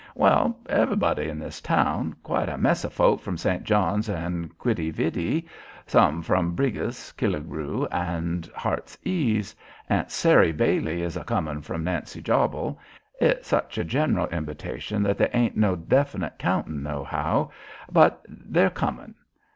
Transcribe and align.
"Well, 0.15 0.57
everybody 0.67 1.27
in 1.29 1.37
this 1.37 1.61
town, 1.61 2.15
quite 2.23 2.49
a 2.49 2.57
mess 2.57 2.83
o' 2.83 2.89
folk 2.89 3.21
from 3.21 3.37
St. 3.37 3.63
John's 3.63 4.09
and 4.09 4.49
Quidi 4.57 4.89
Vidi. 4.89 5.47
Some 5.85 6.23
from 6.23 6.55
Brigus, 6.55 7.11
Kelligrews 7.15 7.87
and 7.91 8.47
Heart's 8.55 8.97
Ease. 9.05 9.55
Aunt 9.89 10.07
Saray 10.07 10.57
Bailey 10.57 11.03
is 11.03 11.17
a' 11.17 11.23
comin' 11.23 11.61
from 11.61 11.83
Nancy 11.83 12.19
Jobble. 12.19 12.79
It's 13.19 13.47
such 13.47 13.77
a 13.77 13.83
general 13.83 14.25
invitation 14.29 15.03
that 15.03 15.19
they 15.19 15.29
ain't 15.33 15.55
no 15.55 15.75
definite 15.75 16.39
countin' 16.39 16.81
no 16.81 17.03
how, 17.03 17.51
but 17.91 18.25
their 18.27 18.71
comin'. 18.71 19.13